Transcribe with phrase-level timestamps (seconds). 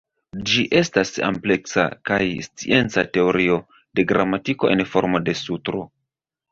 [0.51, 3.61] Ĝi estas ampleksa kaj scienca teorio
[3.99, 5.89] de gramatiko en formo de sutro.